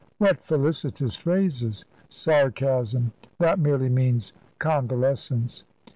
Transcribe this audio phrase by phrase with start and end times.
[0.17, 3.11] "What felicitous phrases!" "Sarcasm!
[3.37, 5.63] That surely means convalescence."